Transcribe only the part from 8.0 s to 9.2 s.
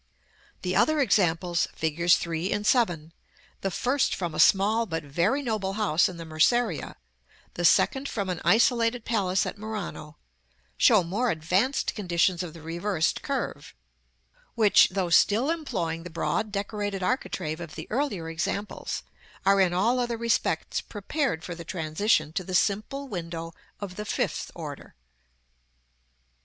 from an isolated